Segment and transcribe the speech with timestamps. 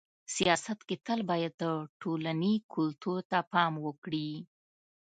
[0.35, 1.65] سیاست کي تل باید د
[2.01, 4.29] ټولني کلتور ته پام وکړي.